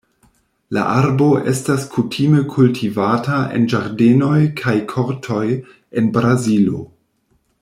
[0.75, 5.47] La arbo estas kutime kultivata en ĝardenoj kaj kortoj
[6.01, 6.85] en Brazilo.